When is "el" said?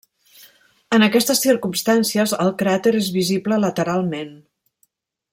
2.45-2.49